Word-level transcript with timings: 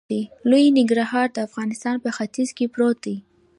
لوی 0.49 0.65
ننګرهار 0.77 1.27
د 1.33 1.37
افغانستان 1.47 1.95
په 2.03 2.09
ختیځ 2.17 2.49
کې 2.57 2.65
پروت 2.73 2.97
دی. 3.05 3.17